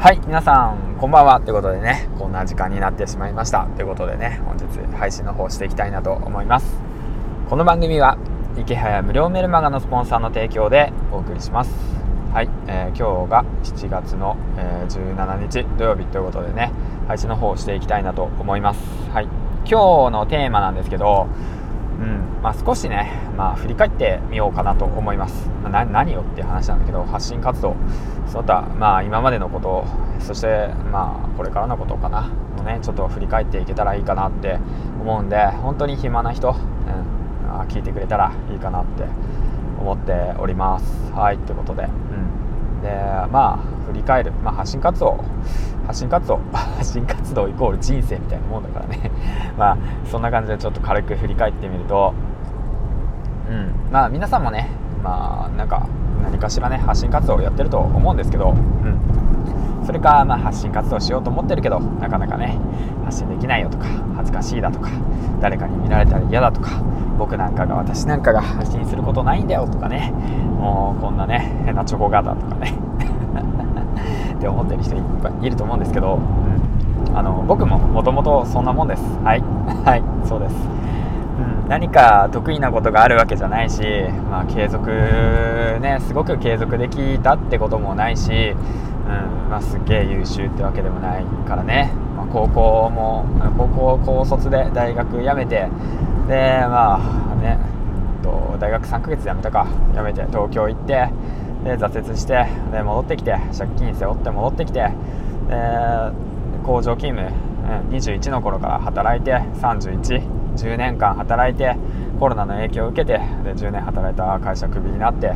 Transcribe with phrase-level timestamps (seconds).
[0.00, 3.66] はい皆さんこんばんはということでねこんな時間になってしまいました。
[3.76, 4.64] ということでね本日
[4.96, 6.78] 配信の方していきたいなと思います。
[7.50, 8.16] この番組は
[8.58, 11.70] 池早無料メルマガのスポンサーの提供でお送りします。
[12.32, 16.72] はい、えー、今日が7月の、えー、17日土曜日ということでね
[17.06, 18.80] 配信の方をしていきたいなと思います。
[19.12, 19.28] はい
[19.66, 21.28] 今日のテーマなんですけど
[22.00, 22.42] うん。
[22.42, 27.76] まあ、少しね、まあ、振り返ってみようかなと思います、まあ、何をっていう話なんだけど発信活動。
[28.26, 29.84] その他、まあ、今までのこと
[30.20, 32.30] そして、まあ、これからのことかな。
[32.60, 34.58] のねちょっと振り返っていけたらいいかなって
[35.00, 39.04] 思うんで本当に暇な人、うん、聞いてくれたらいいかなって
[39.80, 41.10] 思っております。
[41.12, 41.38] はい。
[41.38, 42.88] ということで、うん、で
[43.32, 45.24] まあ振り返る、まあ、発信活動
[45.86, 49.10] 発信活動発信活動イコール人生みたいなもんだからね。
[49.58, 52.14] まあそんな感じでちょっと軽く振り返ってみると。
[53.50, 53.92] うん。
[53.92, 54.68] まあ皆さんもね
[55.02, 55.86] まあなんか
[56.22, 58.50] 何かしらね発信活動をやってると思うんですけど。
[58.50, 59.20] うん。
[59.84, 62.56] それか、まあ、発信活動しようと思ってるけどなかなかね
[63.04, 64.90] 発信できないよとか恥ずかしいだとか
[65.40, 66.82] 誰かに見られたら嫌だとか
[67.18, 70.12] 僕なんかが私なんかが発信することないんだよとかね。
[70.58, 72.89] もうこんなね変なチョコ型とかね。
[74.34, 76.18] って思ってる人いっぱいいると思うんですけど、
[77.08, 79.02] うん、あの僕ももともとそんなもんです。
[79.24, 79.42] はい。
[79.84, 80.54] はいそうです、
[81.62, 83.82] うん、何か得意なことがあるわけじゃないし、
[84.30, 84.90] まあ、継続
[85.80, 93.24] ねすごく継続できたってこともないし、うんまあ、すっげえ優秀ってわけでもないからね、まあ、高校も
[93.56, 95.68] 高校高卒で大学辞めて
[96.28, 97.00] でま
[97.32, 97.58] あね
[98.60, 99.66] 大学3ヶ月辞めたか。
[99.94, 101.08] 辞めて東京行って
[101.64, 104.90] で挫折してで戻ってきて借金背負って戻ってきて
[106.64, 107.28] 工場勤務、
[107.88, 111.76] うん、21の頃から働いて3110年間働いて
[112.18, 115.34] コロナの影響を受けてで10年働いた会社クビになって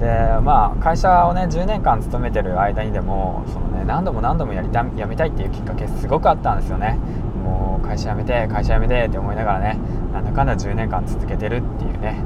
[0.00, 0.06] で
[0.42, 6.98] まあ会社をね10年間勤めてる間にでもその、ね、何度も何度もやりた辞めたいっていうきっかけすごくあったんですよね。
[7.44, 9.78] もう会社辞めて会社辞めてって思いながらね
[10.12, 12.22] なんだかんだ10年間続けてるっていうね、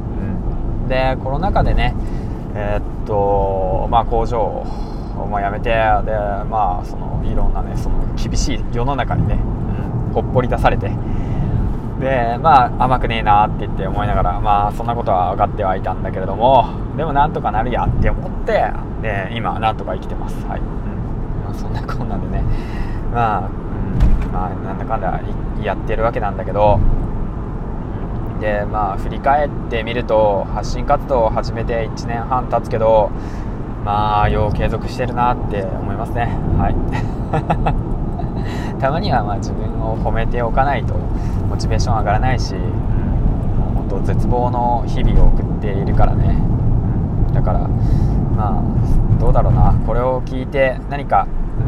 [0.82, 1.94] うん、でコロナ禍でね
[2.58, 4.64] えー、っとまあ工場を
[5.28, 5.74] もう辞めてで
[6.48, 10.88] まあそのいろんなねその厳しい世の中にね、うん、ほっぽり出されて
[12.00, 18.72] でまあ甘くねえなって言って思いながらまあそんなことは分かってはいたんだけれどもでもなんとかなるやって思って
[19.02, 20.34] で今なんとか生きてます。
[20.46, 21.44] はい、うん。
[21.44, 22.42] まあ、そんなこんなでね。
[23.12, 25.20] まあ、うん、まあなんだかんだ
[25.62, 26.80] やってるわけなんだけど
[28.40, 33.10] でまあ振り返ってみると発信活動を始めて1年半経つけど
[33.84, 36.36] まあよう継続してるなって思いますね。
[36.58, 36.76] はい。
[38.80, 40.94] たまにはまあ自分を褒めておかないと
[41.48, 46.36] モチベーション上がらないし、うん、本当絶望の日々を送っているからね、
[47.32, 47.60] だから
[48.36, 48.62] まあ
[49.20, 49.74] どうだろうな。
[49.86, 51.26] これを聞いて何か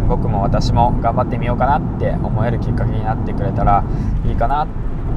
[0.08, 3.84] 僕も私も頑張ってみようかなって思えるきっかけになってくれたら
[4.26, 4.66] いいかなっ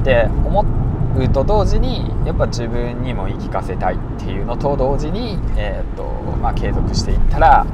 [0.04, 0.91] て思って
[1.32, 6.04] と同時にやっぱ自分にも言い聞かせたいっていうのと同時に、えーと
[6.40, 7.66] まあ、継続していったら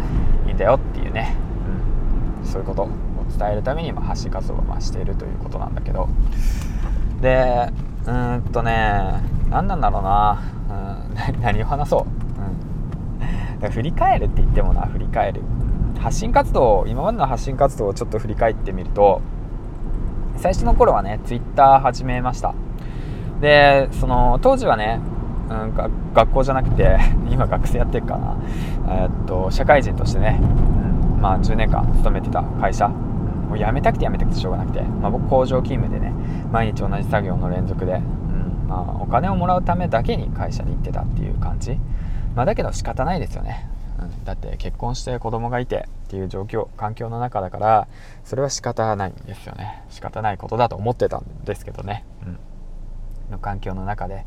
[0.47, 1.37] いいんだよっていうね、
[2.43, 2.89] うん、そういうことを
[3.39, 6.09] 伝えるために、まあ、発信活動をましているということなんだけど。
[7.21, 7.73] で
[8.07, 10.41] うんとね何なんだろうな、
[11.35, 12.07] うん、 何を話そ
[13.61, 15.43] う、うん、振り返るって言ってもな振り返る。
[15.99, 19.21] 発信活動今までの発信活動をちょっと振り返ってみると
[20.37, 22.55] 最初の頃はね Twitter 始めました。
[23.41, 25.01] でその当時はね、
[25.51, 25.75] うん、
[26.15, 26.99] 学校じゃなくて
[27.31, 28.37] 今学生やってるかな、
[28.89, 32.91] えー、っと社会人としてね、うんまあ、10年間勤めてた会社。
[33.49, 36.13] もう辞めたくて辞めたくてしょうがなくて、まあ、僕工場勤務でね
[36.53, 41.79] 毎日同じ作業の連続で、うんまあ、お金をもらうためだけに会社に行ってたっていう感じ、
[42.35, 43.67] まあ、だけど仕方ないですよね、
[43.99, 47.89] うん、だって結婚して子供がいてっていう状況環境の中だから
[48.25, 49.83] それは仕方ないんですよね。
[49.89, 52.39] 仕方ないことだと思ってたんですけどね、うん。
[53.31, 54.25] の環境の中で、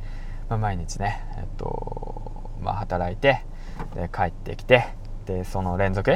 [0.50, 3.44] まあ、毎日ね、えっとまあ、働いて
[3.96, 4.86] で帰ってきて
[5.26, 6.16] でその連続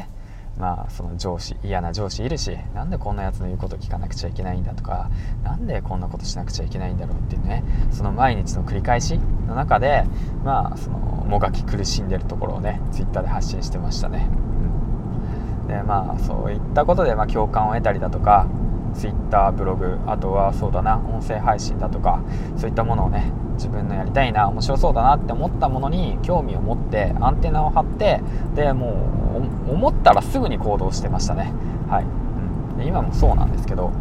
[0.58, 5.10] まあ、その上司嫌な上司いるしなんでこんなやつの言うこと聞かなくちゃいけないんだとか
[5.44, 9.18] なんでこんなことしなくちゃいけないんだろうっていうねその毎日の繰り返し
[9.48, 10.06] の中で
[10.44, 14.30] まあそのもがき苦しんでるところをねツイッターで発信してましたね、
[15.68, 18.48] でまあそういったことでまあ共感を得たりだとか
[18.96, 22.22] Twitter ブログあとはそうだな音声配信だとか
[22.58, 28.22] そういったものをね自分のやりたいな面白そうだなって思ったものに興味を持ってアンテナを張って
[28.56, 29.08] でも
[29.68, 31.52] う思ったらすぐに行動してましたね。
[31.90, 33.92] はい、うん、で今もそうなんですけど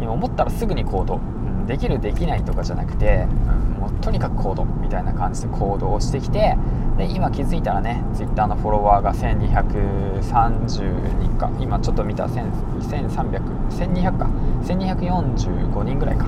[0.00, 1.20] 今思ったらすぐに行動、
[1.66, 3.26] できるできないとかじゃなくて、
[3.74, 6.56] うん、もうとにかく行動みたいな感じで行動をしてきて
[6.96, 11.50] で今気づいたらね Twitter のフォロワーが1230人か。
[11.60, 14.30] 今ちょっと見た13001200か。
[14.64, 16.26] 1245人ぐらいか。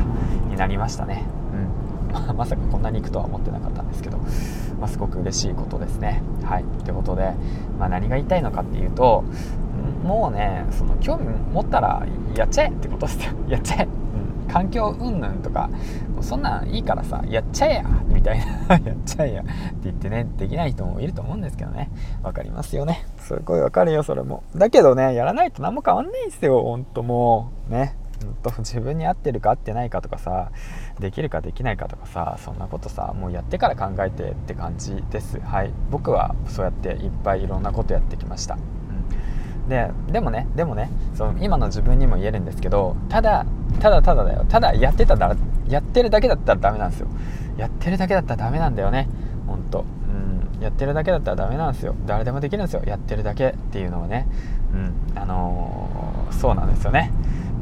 [0.48, 1.24] になりましたね、
[2.30, 4.18] うん、 まさかこんなにいくとは思ってなかったんですけど、
[4.78, 6.22] まあ、すごく嬉しいことですね。
[6.44, 6.64] はい。
[6.84, 7.32] ということで、
[7.78, 9.24] まあ、何が言いたいのかっていうと
[10.04, 12.02] もうねその興味持ったら
[12.34, 13.32] やっちゃえってことですよ。
[13.48, 13.88] やっちゃえ
[14.52, 15.70] 環境云々とか
[16.20, 18.76] そんなんいいからさやっちゃえやみたいな。
[18.78, 19.52] やっちゃえや って
[19.84, 21.90] 言ってねできない人もいると思うんですけどね。
[22.22, 23.04] 分かりますよね。
[23.18, 24.42] すごい分かるよそれも。
[24.54, 27.72] だけどねやらないと何も変わんないんすよほんともう。
[27.72, 27.96] ね。
[28.20, 30.50] ほんと自分に合ってるか合ってないかとかさ
[30.98, 35.38] できるかできないかとかさそんなことさもうやってから考えてって感じです。
[35.40, 35.72] はい。
[35.90, 38.56] 僕はそうやっていっぱいいろんなことやってきました。
[38.56, 38.58] う
[39.66, 39.68] ん。
[39.68, 43.46] ででもねでもねその今の自分にも言えるんですけどただ
[43.80, 44.44] ただただだよ。
[44.48, 45.36] ただやってたら
[45.68, 47.08] やってるだけだったらダメなんですよ。
[47.56, 49.08] やってるだけだったらダメなんだよね。
[49.46, 49.84] ほんと。
[50.56, 50.62] うん。
[50.62, 51.94] やってるだけだったらダメなんですよ。
[52.06, 52.82] 誰でもできるんですよ。
[52.86, 54.26] やってるだけっていうのはね。
[54.72, 55.20] うん。
[55.20, 57.12] あのー、そうなんですよね。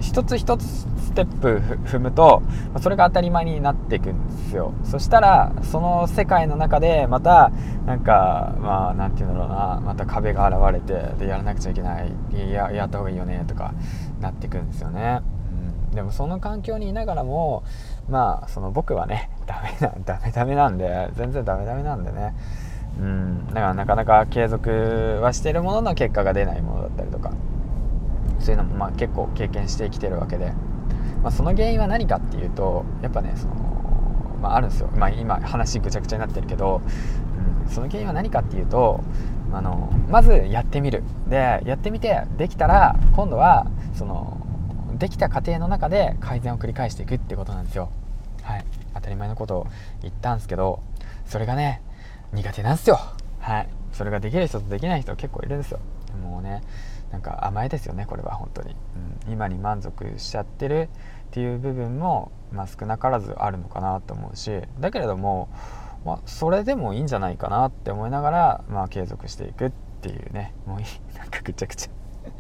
[0.00, 2.42] 一つ一つステップ踏むと
[2.82, 4.74] それが当たり前になっていくんですよ。
[4.84, 7.50] そしたらその世界の中でまた
[7.86, 9.80] なんかまあ何て言うんだろうな。
[9.82, 12.12] また壁が現れてでやらなくちゃいけない。
[12.52, 13.44] ややった方がいいよね。
[13.46, 13.72] とか
[14.20, 15.22] なっていくんですよね、
[15.96, 17.64] でもその環境にいながらも
[18.08, 22.34] まあその僕はねダメなダメダメなんで全然ダメダメなんでね。
[22.98, 27.30] うんだからなかなか継続はしてるものの結果が出ないものだったりとか
[28.40, 30.52] そういうのもまあ結構経験してきてるわけで、
[31.22, 33.54] まあ、その原因は何かっていうとやっぱねその、
[34.40, 36.80] まあ、あるんですよ、まあ、今話ぐちゃぐちゃになってるけど、
[37.66, 39.02] うん、その原因は何かっていうと
[39.52, 41.02] あのまずやってみる。
[41.28, 44.45] でやってみてできたら今度はその
[44.94, 47.90] できた過程の中で改善を繰り返していくってことなんですよ。
[48.42, 49.66] はい、当たり前のことを
[50.02, 50.80] 言ったんですけど
[51.26, 51.82] それがね
[52.32, 52.98] 苦手なんですよ。
[53.40, 55.80] はい、それができる人とできない人結構いるんですよ。
[56.22, 56.62] もうね
[57.10, 58.74] なんか甘えですよねこれは本当に、
[59.26, 60.88] うん、今に満足しちゃってる
[61.26, 64.50] っていう部分も、まあ、少なからずあるのかなと思うし
[64.80, 65.48] だけれども、
[66.04, 69.70] まあ、それでもいいんじゃないかなって思いながら、まあ、継続していくっ
[70.02, 70.54] ていうね。
[70.66, 70.86] もういい。
[71.18, 71.90] なんかぐちゃぐちゃ。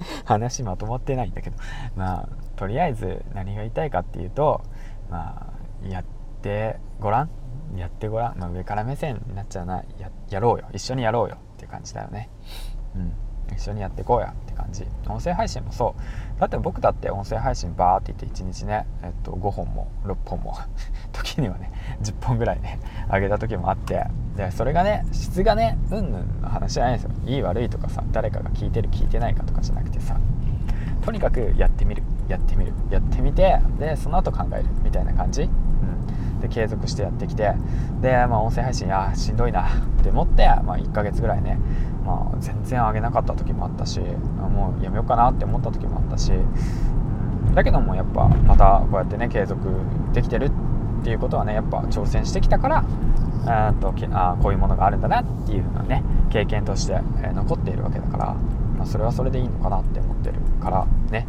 [0.24, 1.56] 話まとまってないんだけど。
[1.96, 4.62] まあとりあえず何が言いたいかっていうと
[5.10, 5.52] ま
[5.84, 6.04] あやっ
[6.42, 7.30] てごらん。
[7.76, 9.82] やってごらん、まあ、上から目線になっちゃうな。
[9.98, 10.66] ややろうよ。
[10.72, 11.36] 一緒にやろうよ。
[11.56, 12.30] って感じだよね。
[12.94, 13.12] うん。
[13.54, 14.28] 一緒にやっていこうや。
[14.28, 14.86] って感じ。
[15.08, 16.00] 音声配信もそう。
[16.38, 20.56] だって僕だって音声配信バーって言って1日ね、えっと、5本も6本も
[21.12, 21.70] 時にはね
[22.02, 22.78] 10本ぐらいね
[23.10, 24.06] 上げた時もあって
[24.36, 27.10] でそれがね質がねうんぬんの話じゃないんですよ。
[27.24, 30.16] いい悪いとかさ誰かが聞いてる聞いてないかとかじゃなくてさ
[31.02, 35.48] とにかくやってみるやってみるやってみてでその後考えるみたいな感じ、
[36.46, 37.52] で継続してやってきて
[38.00, 41.58] で、まあ、音声配信あしんどいなって思って、まあ、1ヶ月ぐらいね
[42.06, 46.30] まあ、全然上げなかった時もあったしもうやめようかなって思った時もあったし、
[47.54, 49.58] だけどもやっぱまたこうやってね継続
[50.12, 50.50] できてる
[51.00, 52.84] っていうことはねやっぱ挑戦してきたから
[53.46, 57.00] あとあこういうものがあるんだなっていうのね経験として、
[57.34, 58.34] 残っているわけだから、
[58.76, 61.26] まあ、それはそれでいいのかなって思ってるからね、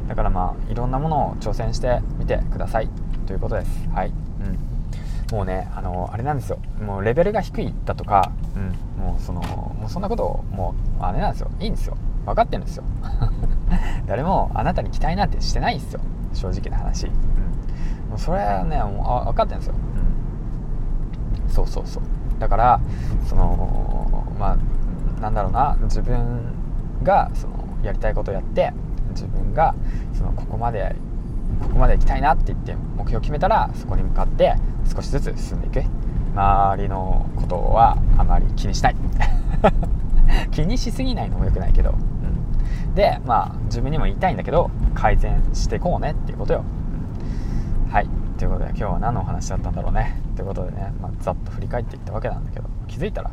[0.00, 2.90] うん、だからまあいろんなものを挑戦してみてください。
[3.26, 5.36] ということですはい、うん。
[5.36, 6.58] もうねあのあれなんですよ。
[6.80, 8.58] もうレベルが低いだとか、う
[9.00, 11.50] ん、もうそのもうそんなこともうあれなんですよ。
[11.60, 11.96] いいんですよ。
[12.24, 12.84] 分かってるんですよ。
[14.06, 16.00] 誰もあなたに期待なんてしてないんですよ。
[16.32, 17.12] 正直な話、うん、
[18.10, 19.74] もうそれはねもう分かってるんですよ、
[21.46, 22.02] うん、そうそうそう。
[22.38, 22.80] だから
[23.26, 25.76] そのまあなんだろうな。
[25.82, 26.54] 自分
[27.02, 28.72] がそのやりたいことをやって
[29.10, 29.74] 自分が
[30.12, 30.94] そのここまで
[31.60, 34.54] ここまで行きたいなって言って目標を決めたらそこに向かって
[34.94, 35.86] 少しずつ進んでいく。
[36.34, 38.96] 周りのことはあまり気にしない。
[40.52, 46.62] 気にしすぎないのも良くないけど、うん、でまあ自分にも言いたいんだけど改善していこうねっていうことよ、
[47.90, 48.08] はい。
[48.36, 50.20] ということで今日は何のお話だったんだろうね。
[50.34, 52.68] ということでね、まあ、ざっと振り返っていったわけなんだけど。
[52.86, 53.30] 気づいたら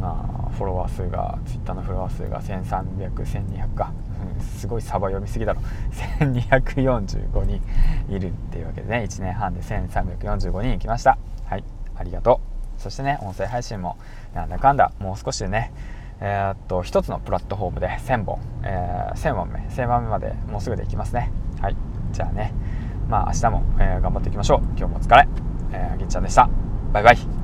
[0.00, 3.92] まあ、フォロワー数が Twitter のフォロワー数が13001200か、
[4.40, 5.60] すごいサバ読みすぎだろ。
[6.20, 7.60] 1245人
[8.08, 9.04] いるっていうわけでね。
[9.08, 11.18] 1年半で1345人来ました。
[11.44, 11.64] はい
[11.96, 12.40] ありがと
[12.78, 12.80] う。
[12.80, 13.96] そしてね音声配信も
[14.34, 15.72] なんだかんだもう少しでね
[16.20, 21.30] えー、っと1つのプラットフォームで1000本、えー、1000本目1000番目までもうすぐでいきますね。
[21.60, 21.76] はい
[22.12, 22.52] じゃあね
[23.08, 24.58] まあ明日も、えー、頑張っていきましょう。
[24.76, 25.28] 今日もお疲れ、
[25.72, 26.48] えー、ぎっちゃんでした。
[26.92, 27.41] バイバイ。